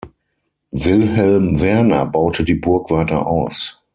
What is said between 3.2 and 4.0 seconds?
aus.